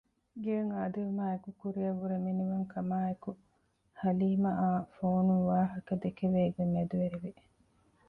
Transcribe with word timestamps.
ގެއަށް 0.43 0.71
އާދެވުމާއެކު 0.75 1.49
ކުރިއަށް 1.59 1.99
ވުރެ 2.01 2.17
މިނިވަން 2.25 2.65
ކަމާއެކު 2.73 3.31
ހަލީމައާ 4.01 4.69
ފޯނުން 4.95 5.43
ވާހަކަ 5.49 5.93
ދެކެވޭ 6.03 6.39
ގޮތް 6.55 6.73
މެދުވެރިވި 6.75 7.31